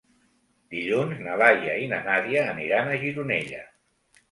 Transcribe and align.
Dilluns 0.75 1.19
na 1.25 1.35
Laia 1.43 1.77
i 1.83 1.85
na 1.93 2.01
Nàdia 2.09 2.49
aniran 2.57 2.91
a 2.91 2.99
Gironella. 3.07 3.65